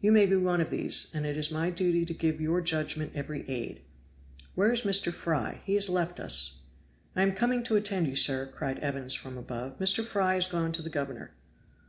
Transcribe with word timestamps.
You 0.00 0.12
may 0.12 0.24
be 0.26 0.36
one 0.36 0.60
of 0.60 0.70
these; 0.70 1.12
and 1.16 1.26
it 1.26 1.36
is 1.36 1.50
my 1.50 1.68
duty 1.68 2.04
to 2.04 2.14
give 2.14 2.40
your 2.40 2.60
judgment 2.60 3.10
every 3.16 3.44
aid. 3.50 3.80
Where 4.54 4.70
is 4.70 4.82
Mr. 4.82 5.12
Fry? 5.12 5.62
He 5.64 5.74
has 5.74 5.88
left 5.90 6.20
us." 6.20 6.60
"I 7.16 7.22
am 7.22 7.32
coming 7.32 7.64
to 7.64 7.74
attend 7.74 8.06
you, 8.06 8.14
sir," 8.14 8.46
cried 8.46 8.78
Evans 8.78 9.14
from 9.14 9.36
above. 9.36 9.80
"Mr. 9.80 10.04
Fry 10.04 10.36
is 10.36 10.46
gone 10.46 10.70
to 10.70 10.82
the 10.82 10.90
governor." 10.90 11.32